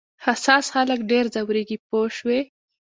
[0.25, 2.39] حساس خلک ډېر ځورېږي پوه شوې!.